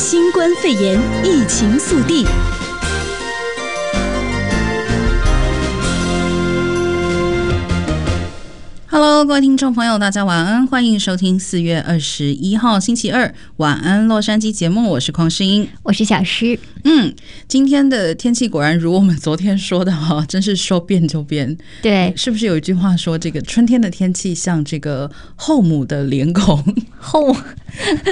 [0.00, 2.24] 新冠肺炎疫情速递。
[8.86, 16.58] Hello，各位听众朋友，大家晚安，欢迎收听四月二十一号星期二晚安洛杉矶节目，我是匡诗英，我是小诗。
[16.84, 17.14] 嗯，
[17.46, 21.56] 今天的天气果然如我们昨天说的哈，真是说变就变。
[21.82, 26.62] 对，是不是有一句话说，这个春天的天气像这个后母的脸孔？
[26.98, 27.34] 后，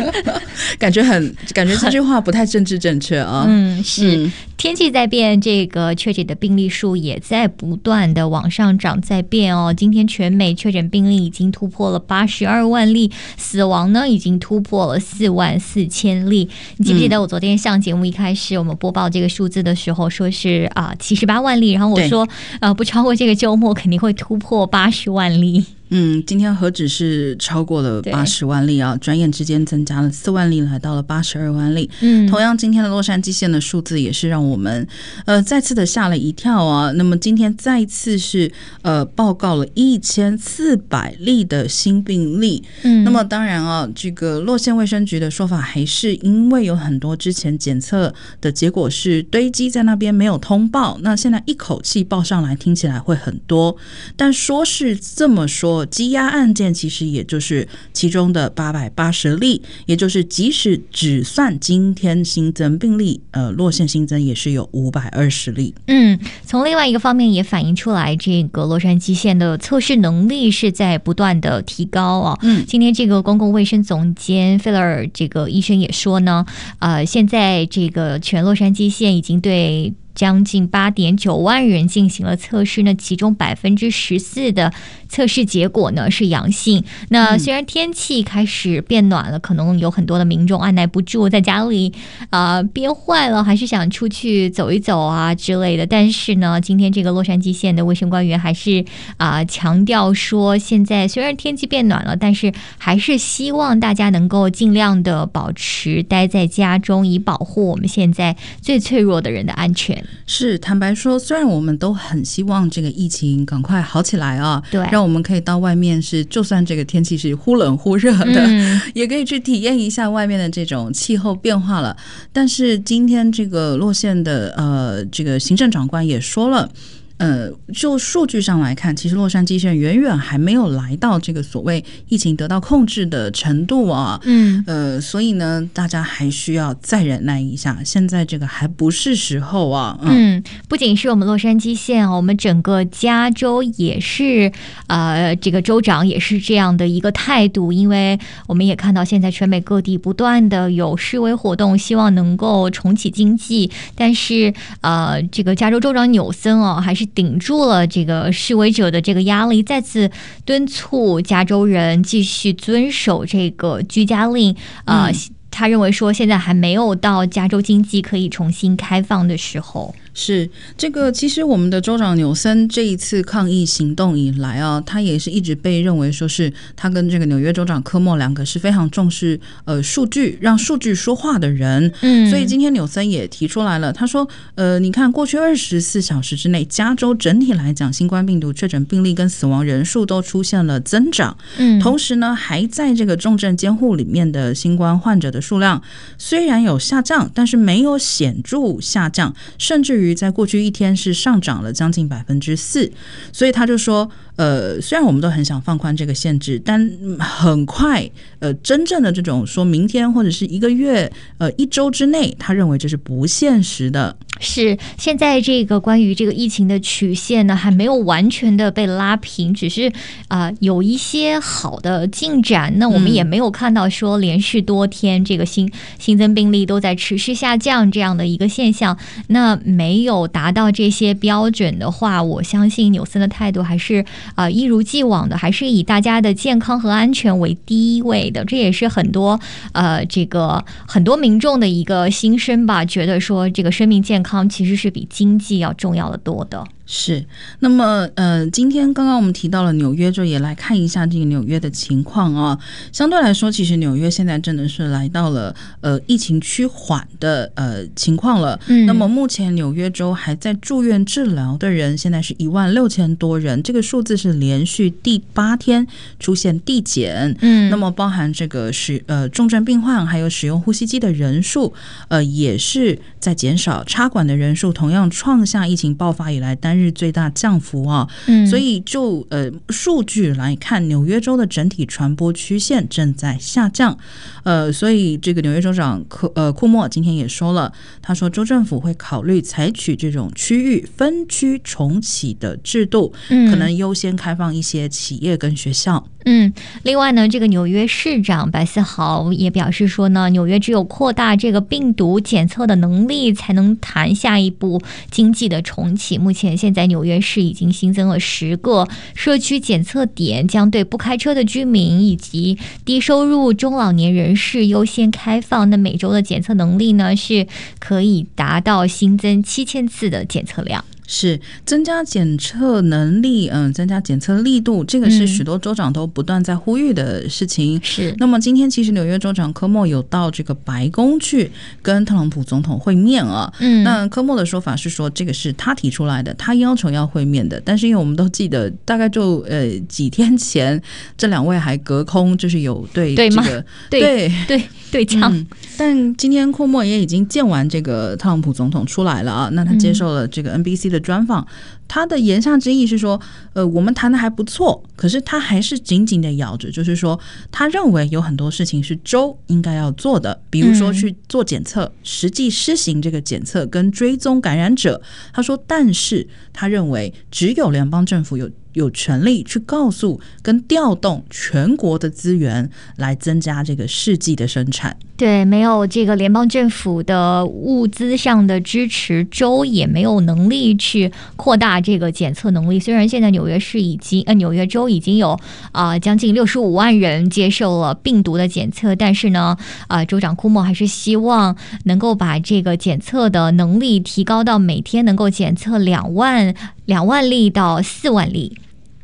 [0.79, 3.45] 感觉很感觉这句话不太政治正确啊。
[3.49, 9.73] 嗯，是、嗯、天气在变，这个确诊的病例数也在不断的往上涨，在变哦。
[9.75, 16.49] 今天全美确诊病例已经突破了八十二万例，死亡呢已经突破了四万四千例。
[16.79, 18.58] 你记不记得我昨天上节目一开始？
[18.59, 22.29] 我们播报这个数字的时候，说是啊七十八万例，然后我说
[22.61, 25.65] 呃不超过这个周末肯定会突破八十万例。
[25.91, 31.89] 嗯，今天何止是超过了八十万例啊，转眼之间增加了四万例，来到了八十二万例。
[32.01, 34.87] 嗯，同样今天的洛杉矶县的数字也是让我们
[35.25, 36.93] 呃再次的吓了一跳啊。
[36.93, 42.63] 那么今天再次是呃报告了一千四百例的新病例。
[42.83, 53.75] 嗯，那么当然啊，这个洛县卫生局的说法还是因为有很多之前检测的结果是堆积在那边没有通报，那现在一口气报上来听起来会很多，
[54.17, 55.78] 但说是这么说。
[55.87, 65.75] 积压案件其实也就是其中的八百八十例，也就是即使只算今天新增病例，呃，落线新增也是有五百二十例。
[65.87, 72.39] 嗯，从另外一个方面也反映出来，这个洛杉矶县的测试能力是在不断的提高啊。
[72.43, 76.45] 嗯，今天这个公共卫生总监费勒尔这个医生也说呢，
[76.79, 79.93] 呃，现在这个全洛杉矶县已经对。
[80.19, 84.73] 将近八点九万人进行了测试，那其中百分之十四的
[85.09, 86.83] 测试结果呢是阳性。
[87.11, 91.93] 那虽然天气开始变暖了，可能有很多的民众按捺不住，在家里
[92.31, 95.87] 啊、呃、憋坏了，还是想出去走一走啊之类的。
[95.87, 98.85] 但是呢，今天这个洛杉矶县的卫生官员还是
[99.19, 110.05] 啊、呃、强调说，现在虽然天气变暖了，但是还是希望大家能够尽量的保持待在家中，以保护我们现在最脆弱的人的安全。
[110.27, 121.97] 是，坦白说，虽然我们都很希望这个疫情赶快好起来啊，对，让我们可以到外面是，就算这个天气是忽冷忽热的，嗯， 也可以去体验一下外面的这种气候变化了。
[122.33, 126.71] 但是今天这个洛县的呃这个行政长官也说了。
[127.19, 134.21] 呃，就数据上来看，其实洛杉矶县远远还没有来到这个所谓疫情得到控制的程度啊。
[134.23, 137.77] 嗯，呃，所以呢，大家还需要再忍耐一下。
[137.85, 139.99] 现在这个还不是时候啊。
[140.03, 144.53] 嗯，嗯不仅是我们洛杉矶县，我们整个加州也是，
[144.87, 147.73] 呃，这个州长也是这样的一个态度。
[147.73, 153.69] 因为我们也看到，现在全美各地不断的有示威活动，希望能够重启经济。
[153.97, 157.08] 但是，呃，这个加州州长纽森哦，还是。
[157.15, 160.11] 顶住了这个示威者的这个压力，再次
[160.45, 164.55] 敦促加州人继续遵守这个居家令
[164.85, 165.05] 啊。
[165.07, 165.15] 呃嗯
[165.51, 169.93] 他认为说，现在还没有到加州经济可以重新开放的时候。
[170.19, 181.93] 是这个，其实我们的州长纽森这一次抗议行动以来啊，他也是一直被认为说是他跟这个纽约州长科莫两个是非常重视呃数据，让数据说话的人。
[182.01, 191.37] 嗯，所以今天纽森也提出来了，他说，呃，你看过去二十四小时之内，加州整体来讲，新冠病毒确诊病例跟死亡人数都出现了增长。
[191.59, 195.81] 嗯，同时呢，还在这个重症监护里面的新冠患者的数量
[196.19, 202.91] 虽然有下降，但是没有显著下降，甚至于在过去一天是上涨了将近百分之四。
[203.33, 206.89] 所以他就说，呃，虽然我们都很想放宽这个限制，但
[207.19, 214.17] 很快，呃，真正的这种说明天或者是一个月，呃，一周之内，他认为这是不现实的。
[214.41, 219.89] 是现在这个关于这个疫情的曲线呢，还没有完全的被拉平，只是
[220.29, 222.73] 啊、呃、有一些好的进展。
[222.79, 225.69] 那我们也没有看到说连续多天这个新
[225.99, 228.97] 新增病例都在持续下降这样的一个现象。
[229.27, 234.05] 那没有达到这些标准的话，我相信纽森的态度还是
[234.37, 238.45] 啊、一如既往的，还是以大家的健康和安全为第一位的。
[238.45, 239.41] 这也是很多
[239.73, 244.29] 呃这个很多民众的一个心声吧，觉得说这个生命健康。
[244.29, 246.63] 康其实是比经济要重要的多的。
[246.91, 247.23] 是，
[247.59, 252.59] 那么呃，今天刚刚我们提到了纽约，就也来看一下这个纽约的情况啊。
[252.91, 258.59] 相对来说，其实纽约现在真的是来到了呃疫情趋缓的呃情况了。
[258.69, 265.87] 嗯，那么目前纽约州还在住院治疗的人，现在是一万六千多人，这个数字是连续第八天
[266.19, 267.37] 出现递减。
[267.43, 271.75] 嗯，那么包含这个使呃重症病患还有使用呼吸机的人数，
[272.09, 283.99] 呃也是在减少，插管的人数同样创下疫情爆发以来单日最大降幅啊，嗯，所以就呃数据来看，纽约州的整体传播曲线正在下降，
[284.45, 296.07] 呃，所以这个纽约州长库呃库莫今天也说了，他说州政府会考虑采取这种区域分区重启的制度，嗯，可能优先开放一些企业跟学校。
[296.31, 296.53] 嗯，
[296.83, 304.79] 另外呢，这个纽约市长白思豪也表示说呢，纽约只有扩大这个病毒检测的能力，才能谈下一步
[305.11, 306.19] 经济的重启。
[306.19, 315.71] 目前现在纽约市已经新增了十个社区检测点，将对不开车的居民以及低收入中老年人士优先开放。
[315.71, 317.47] 那每周的检测能力呢，是
[317.79, 320.85] 可以达到新增七千次的检测量。
[321.09, 327.81] 是增加检测能力，嗯，增加检测力度，这个是许多州长都不断在呼吁的事情。
[327.83, 328.15] 是。
[328.19, 331.51] 那么今天其实纽约州长科莫有到这个白宫去
[331.83, 333.53] 跟特朗普总统会面啊。
[333.59, 333.83] 嗯。
[333.83, 337.61] 那科莫的说法是说，这个是他提出来的，他要求要会面的。
[337.65, 340.81] 但是因为我们都记得，大概就呃几天前，
[341.17, 344.63] 这两位还隔空就是有对这个对对对
[344.93, 345.47] 对呛、嗯。
[345.77, 350.99] 但今天库莫也已经见完这个特朗普总统出来了啊，那他接受了这个 NBC 的。
[351.09, 351.47] 专访，
[351.87, 353.19] 他的言下之意是说，
[353.55, 357.19] 呃，我们谈的还不错，可是他还是紧紧的咬着，就是说，
[357.51, 365.01] 他认为有很多事情是州应该要做的，比如说去做检测，嗯、实际施行这个检测跟追踪感染者。
[365.33, 368.51] 他说，但是他认为只有联邦政府有。
[368.79, 374.97] 有权利去告诉跟调动全国的资源来增加这个试剂的生产。
[375.17, 382.79] 对，没有这个联邦政府的物资上的支持，州也没有能力去扩大这个检测能力。
[382.79, 385.37] 虽然现在纽约市已经呃纽约州已经有
[385.73, 389.57] 啊、将近六十五万人接受了病毒的检测，但是呢
[389.89, 396.55] 啊、州长库莫还是希望能够把这个检测的能力提高到每天能够检测两万
[396.85, 398.57] 两万例到四万例。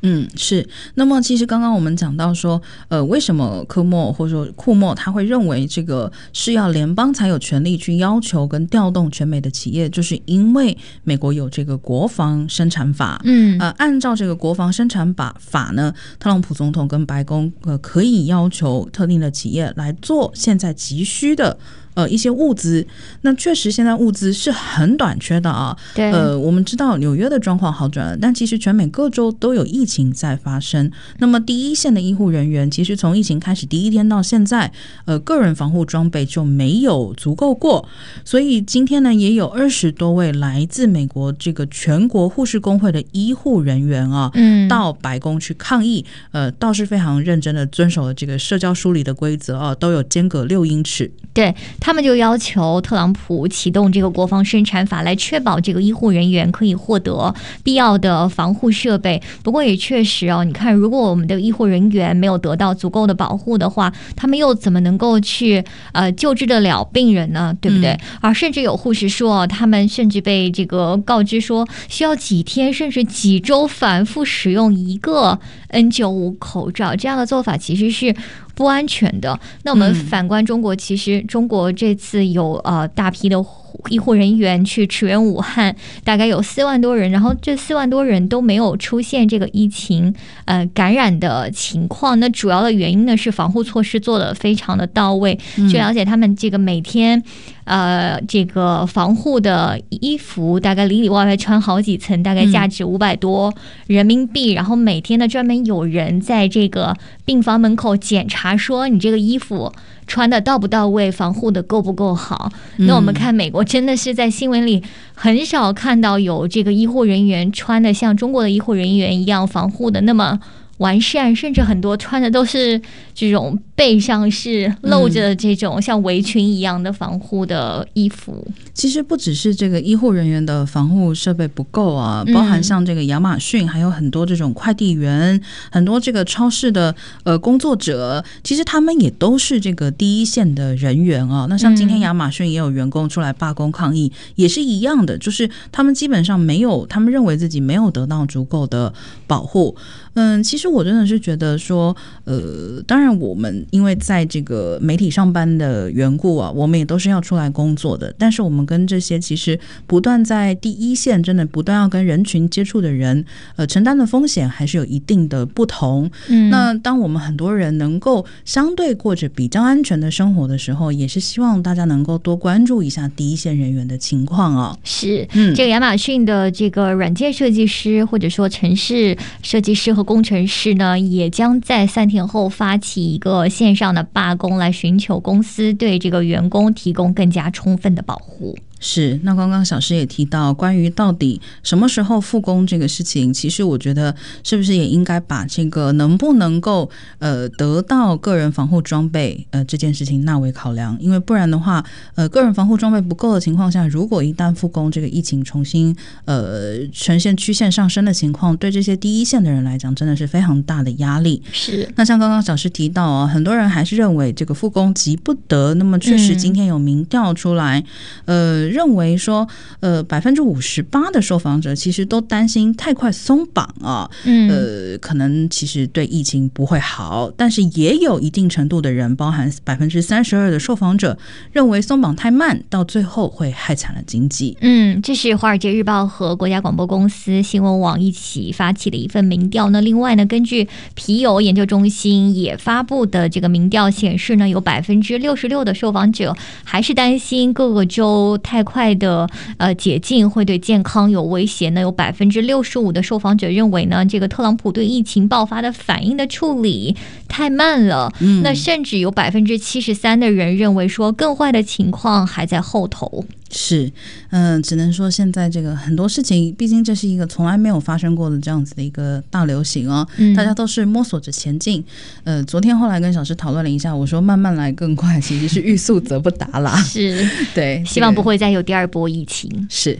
[0.07, 0.67] 嗯，是。
[0.97, 13.19] 那么，其实刚刚我们讲到说，呃，为什么科莫或者说库莫他会认为这个是要联邦才有权利去要求跟调动全美的企业，就是因为美国有这个国防生产法。
[13.25, 21.57] 嗯，呃，按照这个国防生产法法呢，特朗普总统跟白宫呃可以要求特定的企业来做现在急需的。
[21.95, 22.87] 呃，一些物资，
[23.23, 25.77] 那确实现在物资是很短缺的啊。
[25.95, 26.13] 对。
[26.13, 30.91] 呃，我们知道纽约的状况好转了，但其实全美各州都有疫情在发生。
[31.19, 34.73] 那么第一线的医护人员，其实从疫情开始第一天到现在，
[35.05, 37.89] 呃，个人防护装备就没有足够过。
[38.25, 46.05] 所以今天呢，也有二十多位来自美国这个全国护士工会的医护人员啊，嗯，到白宫去抗议。
[46.33, 51.09] 呃，倒是非常认真的遵守了这个社交疏离的规则啊，都有间隔六英尺。
[51.33, 51.55] 对。
[51.85, 59.21] 他们就要求特朗普启动这个国防生产法，来确保这个医护人员可以获得必要的防护设备。
[59.43, 67.55] 不过也确实哦，你看，如果我们的医护人员没有得到足够的保护的话，他们又怎么能够去呃救治得了病人呢？
[67.61, 67.91] 对不对？
[67.91, 75.39] 嗯、而甚至有护士说，他们甚至被这个告知说，需要几天甚至几周反复使用一个
[75.69, 76.97] N95 口罩。
[76.97, 78.17] 这样的做法其实是。
[78.55, 79.39] 不安全的。
[79.63, 83.43] 那我们反观中国，其实中国这次有呃大批的
[83.89, 92.19] 医护人员去驰援武汉，大概有四万多人，然后这四万多人都没有出现这个疫情呃感染的情况。
[92.19, 95.39] 那主要的原因呢是防护措施做得非常的到位。
[95.57, 97.23] 据了解，他们这个每天。
[97.65, 103.51] 呃，这个防护的衣服大概里里外外穿好几层，大概价值五百多
[103.87, 104.53] 人民币。
[104.53, 104.57] 嗯。
[104.57, 106.95] 然后每天呢，专门有人在这个
[107.25, 109.73] 病房门口检查，说你这个衣服
[110.07, 112.51] 穿的到不到位，防护的够不够好。
[112.77, 114.83] 那我们看美国，真的是在新闻里
[115.15, 120.39] 很少看到有这个医护人员穿的像中国的医护人员一样防护的那么
[120.79, 122.81] 完善，甚至很多穿的都是
[123.15, 128.45] 这种背上是露着这种像围裙一样的防护的衣服。
[128.49, 135.41] 嗯、其实不只是这个医护人员的防护设备不够啊，包含像这个亚马逊，还有很多这种快递员，
[135.71, 141.47] 很多这个超市的呃工作者，其实他们也都是这个第一线的人员啊。
[141.49, 148.93] 那像今天亚马逊也有员工出来罢工抗议，也是一样的，就是他们基本上没有，他们认为自己没有得到足够的
[149.27, 149.75] 保护。
[150.15, 158.15] 嗯，其实我真的是觉得说，呃，当然我们因为在这个媒体上班的缘故啊，我们也都是要出来工作的。
[158.17, 163.25] 但是我们跟这些其实不断在第一线，真的不断要跟人群接触的人，
[163.57, 166.09] 呃，承担的风险还是有一定的不同。
[166.29, 174.79] 嗯，那当我们很多人能够相对过着比较安全的生活的时候，也是希望大家能够多关注一下第一线人员的情况啊。
[174.85, 188.57] 是，嗯，这个亚马逊的这个软件设计师或者说程式设计师和工程师呢，也将在三天后发起一个线上的罢工，来寻求公司对这个员工提供更加充分的保护。
[188.87, 201.83] 是，那刚刚小诗也提到关于到底什么时候复工这个事情，其实我觉得是不是也应该把这个能不能够呃得到个人防护装备呃这件事情纳为考量，因为不然的话，
[202.15, 211.43] 呃个人防护装备不够的情况下，如果一旦复工，这个疫情重新呃呈现曲线上升的情况，对这些第一线的人来讲，真的是非常大的压力。
[211.53, 217.83] 是，那像刚刚小诗提到啊，很多人还是认为这个复工急不得，那么确实今天有民调出来，
[218.27, 218.74] 嗯、呃。
[218.75, 231.17] 认为说，呃，百分之五十八的受访者其实都担心太快松绑啊，嗯，呃，可能其实对疫情不会好，但是也有一定程度的人，包含百分之三十二的受访者
[231.53, 234.59] 认为松绑太慢，到最后会害惨了经济。
[234.61, 239.71] 嗯，这是《华尔街日报》和国家广播公司新闻网一起发起的一份民调。
[239.71, 240.67] 那另外呢，根据
[240.97, 248.64] 皮尤研究中心也发布的这个民调显示呢，有百分之六十六的受访者还是担心各个州太。
[248.65, 249.29] 快的
[249.59, 251.81] 呃解禁会对健康有威胁呢？
[251.81, 256.97] 有百分之六十五的受访者认为呢，这个特朗普对疫情爆发的反应的处理
[257.29, 258.13] 太慢了。
[258.21, 263.25] 嗯，那甚至有百分之七十三的人认为说，更坏的情况还在后头。
[263.57, 263.87] 是，
[264.31, 271.83] 嗯、呃，只能说现在这个很多事情，毕竟这是一个从来没有发生过的这样子的一个大流行哦，嗯、大家都是摸索着前进。
[272.25, 276.77] 呃，昨天后来跟小石讨论了一下，我说慢慢来更快，其实是欲速则不达啦。
[276.83, 279.49] 是，对，希望不会再有第二波疫情。
[279.71, 279.97] 是，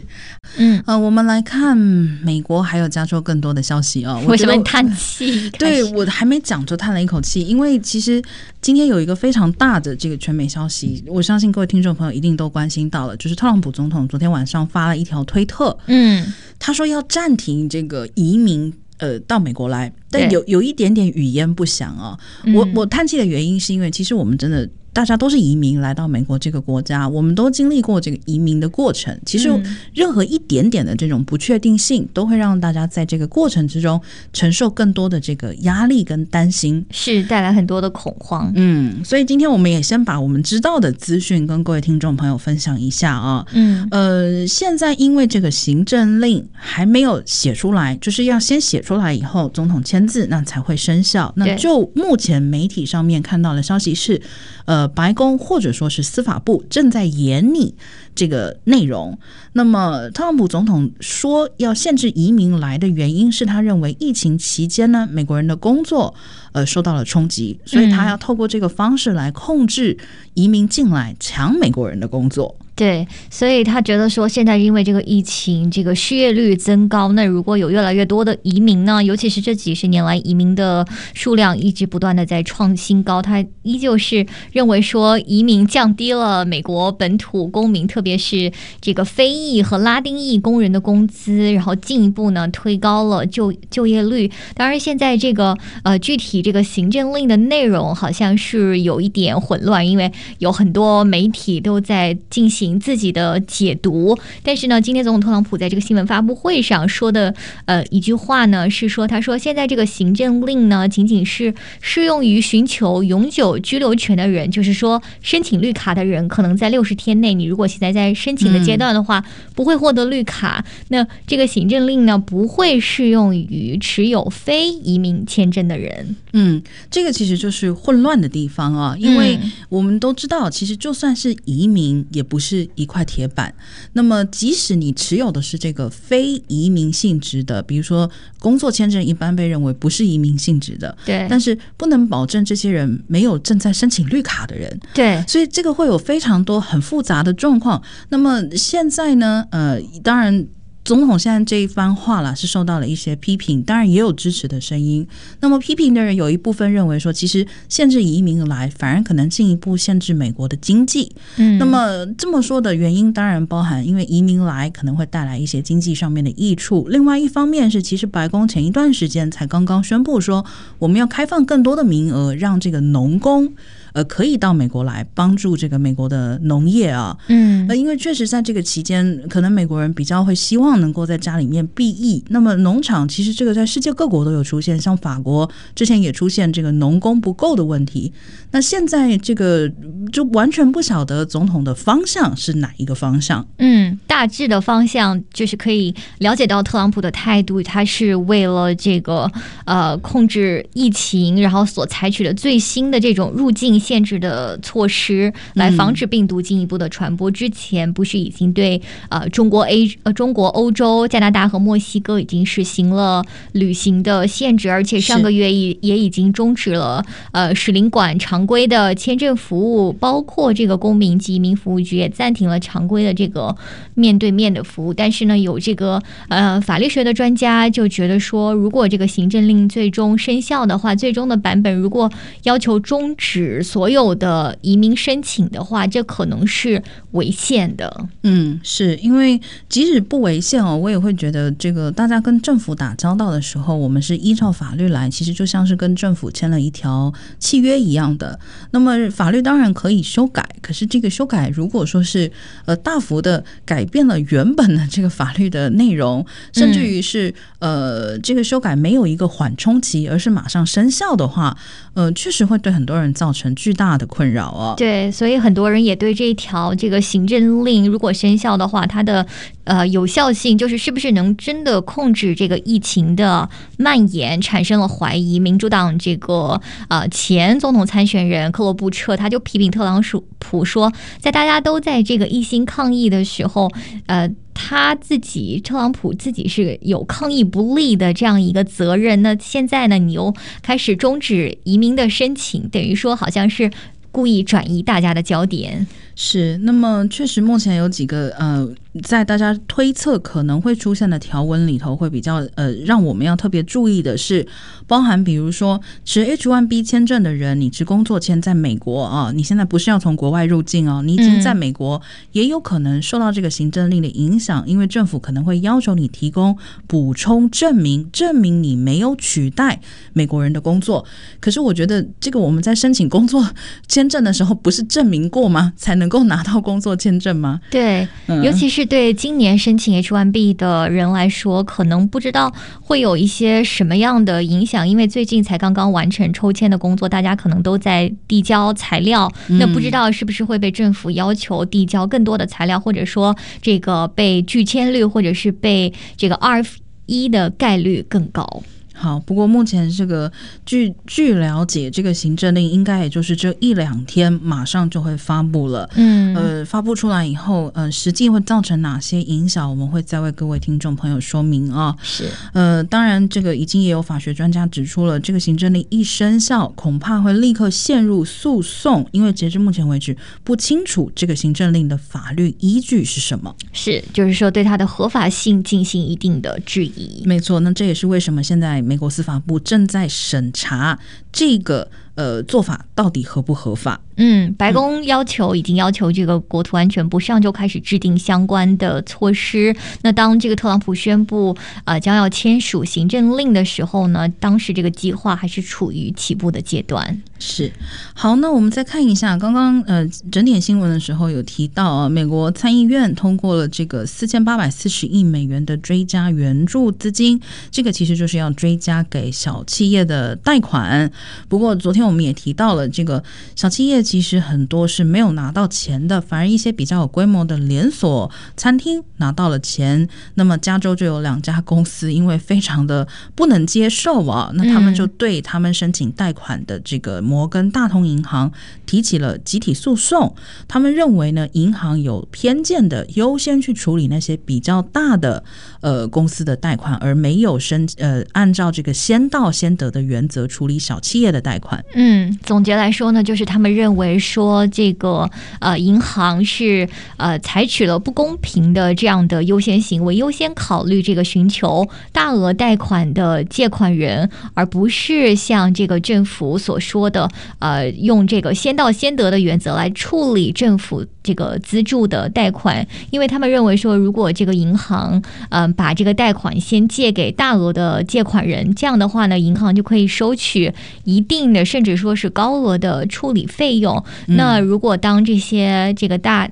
[0.57, 4.21] 嗯，呃，我们来看美国还有加州更多的消息哦。
[4.27, 5.49] 为什么叹气？
[5.57, 8.21] 对，我还没讲就叹了一口气，因为其实
[8.65, 13.35] 今天有一个非常大的这个全美消息，我相信各位听众朋友一定都关心到了，就是。
[13.35, 22.17] 特朗普总统昨天晚上发了一条推特，嗯，他说要暂停这个移民，呃，到美国来，但有有一点点语焉不详啊。
[22.55, 24.67] 我我叹气的原因是因为，其实我们真的。
[24.95, 29.13] 大家都是移民来到美国这个国家，我们都经历过这个移民的过程。
[29.25, 29.49] 其实，
[29.93, 33.99] 任何一点点的这种不确定性，都会让大家在这个过程之中
[34.31, 38.49] 承受更多的这个压力跟担心，是带来很多的恐慌。
[38.55, 43.45] 嗯，所以今天我们也先把我们知道的资讯跟各位听众朋友分享一下啊。
[43.51, 51.33] 嗯，呃，现在因为这个行政令还没有写出来，就是要先写出来以后，总统签字，那才会生效。
[51.35, 54.21] 那就目前媒体上面看到的消息是，
[54.63, 54.84] 呃。
[54.87, 57.73] 白宫或者说是司法部正在研拟
[58.13, 59.17] 这个内容。
[59.53, 66.13] 那么，特朗普总统说要限制移民来的原因是他认为疫情期间呢，美国人的工作
[66.51, 69.97] 呃受到了冲击，所以他要透过这个方式来控制
[70.33, 72.55] 移民进来，抢美国人的工作。
[72.75, 88.51] 对，所以他觉得说，现在因为这个疫情，这个失业率增高，那如果有越来越多的移民呢，尤其是这几十年来移民的数量一直不断的在创新高，他依旧是认为说，移民降低了美国本土公民，特别是
[88.81, 94.29] 这个非裔和拉丁裔工人的工资，然后进一步呢推高了就就业率。
[94.53, 102.64] 当然，现在这个呃具体这个行政令的内容好像是有一点混乱，因为有很多媒体都在进行。
[102.79, 107.33] 自己的解读，但是呢，今天总统特朗普在这个新闻发布会上说的，
[107.65, 120.65] 呃，一句话呢是说，他说现在这个行政令呢，仅仅是适用于寻求永久居留权的人，就是说申请绿卡的人，可能在六十天内，你如果现在在申请的阶段的话，不会获得绿卡。
[120.87, 126.15] 那这个行政令呢，不会适用于持有非移民签证的人。
[126.33, 129.37] 嗯，这个其实就是混乱的地方啊，因为
[129.69, 132.54] 我们都知道，其实就算是移民，也不是。
[132.55, 133.53] 是一块铁板。
[133.93, 138.09] 那么，即使你持有的是这个非移民性质的，比如说
[138.39, 147.81] 工作签证，一般被认为不是移民性质的，对，但是不能保证这些人没有正在申请绿卡的人，对，所以这个会有非常多很复杂的状况。
[148.09, 150.47] 那么现在呢，呃，当然。
[150.85, 155.05] 总统现在这一番话啦，是受到了一些批评，当然也有支持的声音。
[155.39, 161.11] 那么批评的人有一部分认为说，其实限制移民来，反而可能进一步限制美国的经济。
[161.37, 166.87] 嗯，那么这么说的原因，当然包含因为移民来可能会带来一些经济上面的益处。
[166.87, 170.45] 另外一方面是，其实白宫前一段时间才刚刚宣布说，
[170.77, 173.51] 我们要开放更多的名额，让这个农工。
[173.93, 182.23] 呃，可以到美国来帮助这个美国的农业啊，嗯，呃，因为确实在这个期间，可能美国人比较会希望能够在家里面避疫。
[182.29, 188.11] 那么农场其实这个在世界各国都有出现，像法国之前也出现这个农工不够的问题。
[188.51, 189.69] 那现在这个
[190.11, 193.45] 就完全不晓得总统的方向是哪一个方向。
[193.57, 199.31] 嗯，大致的方向就是可以了解到特朗普的态度，他是为了这个
[199.65, 203.75] 呃控制疫情，然后所采取的最新的这种入境。
[203.85, 207.29] 限制的措施来防止病毒进一步的传播。
[207.29, 223.55] 之前不是已经对呃中国 A 呃中国欧欧洲加拿大和墨西哥已经实行了旅行的限制，而且上个月也也已经终止了呃使领馆常规的签证服务，包括这个公民及移民服务局也暂停了常规的这个
[223.93, 224.91] 面对面的服务。
[224.91, 232.11] 但是呢，有这个呃法律学的专家就觉得说，如果这个行政令最终生效的话，最终的版本如果
[232.43, 233.61] 要求终止。
[233.61, 236.81] 所有的移民申请的话，这可能是
[237.11, 238.07] 违宪的。
[238.23, 248.37] 嗯，是因为即使不违宪哦，我也会觉得这个大家跟政府打交道的时候，我们是依照法律来，其实就像是跟政府签了一条契约一样的。
[248.71, 252.31] 那么法律当然可以修改，可是这个修改如果说是
[252.65, 261.57] 呃大幅的改变了原本的这个法律的内容，甚至于是呃这个修改没有一个缓冲期，而是马上生效的话，
[261.93, 263.55] 呃，确实会对很多人造成。
[263.55, 264.75] 巨大的困扰啊！
[264.75, 269.25] 对，所以很多人也对这一条这个行政令如果生效的话，它的
[269.63, 275.39] 呃有效性，就是是不是能真的控制这个疫情的蔓延，产生了怀疑。
[275.39, 280.03] 民主党这个呃前总统参选人克罗布彻他就批评特朗
[280.37, 283.71] 普说，在大家都在这个一心抗疫的时候，
[284.07, 284.29] 呃。
[284.57, 289.21] 他自己，特朗普自己是有抗疫不力的这样一个责任。
[289.21, 293.69] 那现在呢，你又开始终止移民的申请，等于说好像是
[294.13, 295.85] 故意转移大家的焦点。
[296.15, 298.67] 是，那么确实目前有几个呃。
[299.03, 304.47] 在大家推测可能会出现的条文里头，会比较呃，让我们要特别注意的是，
[304.87, 319.81] 包含比如说持 H1B 签证的人，你持工作签在美国啊，你现在不是要从国外入境哦，你已经在美国，也有可能受到这个行政令的影响，因为政府可能会要求你提供补充证明，证明你没有取代
[320.13, 321.03] 美国人的工作。
[321.41, 323.45] 可是我觉得这个我们在申请工作
[323.89, 325.73] 签证的时候，不是证明过吗？
[325.75, 327.59] 才能够拿到工作签证吗？
[327.69, 328.07] 对，
[328.41, 328.85] 尤其是。
[328.85, 348.61] 对今年申请 H1B 的人来说，可能不知道会有一些什么样的影响，因为最近才刚刚完成抽签的工作，大家可能都在递交材料，那不知道是不是会被政府要求递交更多的材料，或者说这个被拒签率，或者是被这个 RF1 的概率更高。
[348.95, 350.31] 好，不过目前这个
[350.65, 355.89] 据据了解，这个行政令应该也就是这一两天马上就会发布了。
[355.95, 361.95] 嗯，呃，发布出来以后，呃，实际会造成哪些影响，我们会再为各位听众朋友说明啊。
[362.01, 373.53] 是，呃，当然，这个已经也有法学专家指出了，这个行政令一生效，恐怕会立刻陷入诉讼，因为截至目前为止，不清楚这个行政令的法律依据是什么。
[373.75, 377.21] 是，就是说对它的合法性进行一定的质疑。
[377.25, 378.81] 没错，那这也是为什么现在。
[378.81, 380.97] 美国司法部正在审查
[381.31, 383.99] 这个呃做法到底合不合法？
[384.15, 389.75] 嗯，白宫要求已经要求这个国土安全部上周开始制定相关的措施。
[390.03, 397.21] 那当这个特朗普宣布呃将要签署行政令的时候呢，当时这个计划还是处于起步的阶段。
[397.37, 397.69] 是，
[398.13, 411.11] 好，那我们再看一下刚刚呃整点新闻的时候有提到啊，美国参议院通过了这个四千八百四十亿美元的追加援助资金，这个其实就是要追加给小企业的贷款。
[411.49, 413.21] 不过昨天我们也提到了，这个
[413.53, 420.07] 小企业其实很多是没有拿到钱的，反而一些比较有规模的连锁餐厅拿到了钱。
[420.35, 427.24] 那么加州就有两家公司，因为非常的不能接受啊，那他们就对他们申请贷款的这个。
[427.25, 428.51] 摩根大通银行
[428.85, 430.35] 提起了集体诉讼。
[430.67, 435.43] 他们认为呢，银行有偏见的优先去处理那些比较大的
[435.81, 441.83] 呃公司的贷款，而没有申呃按照这个先到先得的原则处理小企业的贷款。
[441.95, 457.14] 嗯，总结来说呢，就是他们认为说这个呃银行是呃采取了不公平的这样的优先行为，优先考虑这个寻求大额贷款的借款人，而不是像这个政府所说的
[457.59, 470.73] 呃用这个先到先得的原则来处理政府这个资助的贷款，因为他们认为说，如果这个银行嗯、呃、把这个贷款先借给大额的借款人，这样的话呢，银行就可以收取
[471.03, 474.03] 一定的甚至说是高额的处理费用。
[474.27, 476.49] 嗯、那如果当这些这个大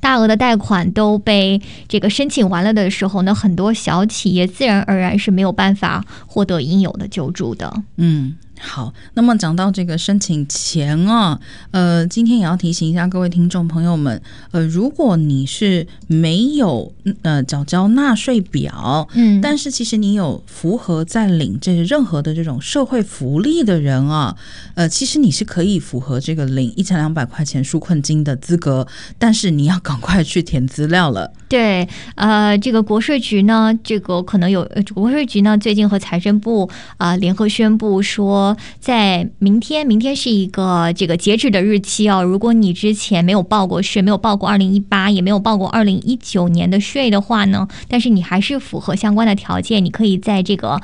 [0.00, 7.72] 大额的贷款都被这个申请完了的时候呢，很多小企业自然而然是没有办法获得应有的救助的。
[7.96, 8.36] 嗯。
[8.60, 11.38] 好，那么讲到这个申请前啊，
[11.70, 16.92] 呃，今天也要提醒一下各位听众朋友们，呃，如果你是没有
[17.22, 24.36] 呃缴交纳税表，嗯，但是其实你有符合在领这任何的这种社会福利的人啊，
[24.74, 28.86] 呃，其实你是可以符合这个领一千两百块钱纾困金的资格，
[29.18, 31.32] 但是你要赶快去填资料了。
[31.48, 42.22] 对，呃，这个国税局呢，这个可能有国税局呢，最近和财政部啊、联合宣布说，在明天，明天是一个这个截止的日期哦。
[42.22, 50.78] 如果你之前没有报过税，没有报过二零一八，也没有报过二零一九年的税的话呢，但是你还是符合相关的条件，你可以在这个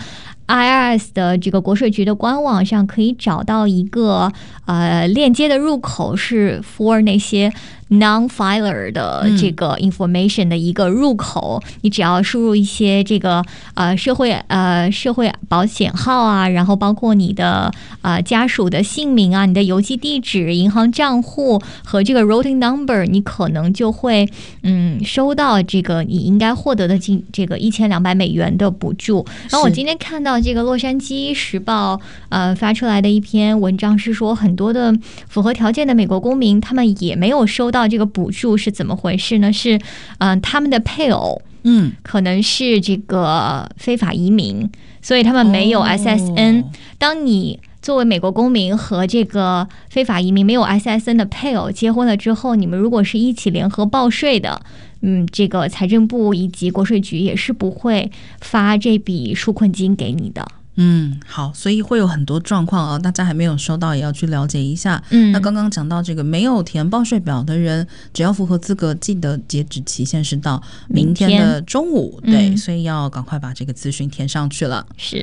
[0.47, 4.33] IRS 的这个国税局的官网上可以找到一个
[4.67, 7.53] 呃链接的入口，是 for 那些。
[7.91, 24.29] Non-filer 的这个 information 的一个入口，嗯、你只要输入一些这个呃社会呃社会保险号啊，然后包括你的呃家属的姓名啊、你的邮寄地址、银行账户和这个 routing number，你可能就会
[24.63, 29.25] 嗯收到这个你应该获得的近这个一千两百美元的补助。
[29.51, 34.95] 然后我今天看到这个洛杉矶时报呃发出来的一篇文章是说，很多的
[35.29, 37.87] 符合条件的美国公民他们也没有收到。
[37.87, 39.53] 这个补助是怎么回事呢？
[39.53, 39.77] 是，
[40.19, 44.69] 嗯、呃，他们的配偶，嗯，可能是这个非法移民，
[45.03, 46.63] 所以他们没有 SSN。
[46.63, 46.65] 哦、
[46.99, 54.59] 当你作为美国公民和这个非法移民没有 SSN 的配偶结婚了之后，你们如果是一起联合报税的，
[55.03, 60.43] 嗯，这个财政部以及国税局也是不会发这笔纾困金给你的。
[60.77, 65.03] 嗯，好，所以会有很多状况啊，大家还没有收到，也要去了解一下。
[65.11, 74.87] 嗯，那刚刚讲到这个没有填报税表的人，只要符合资格，记得截止期限是到明天的中午，对，嗯，所以要赶快把这个资讯填上去了。
[74.97, 75.23] 是。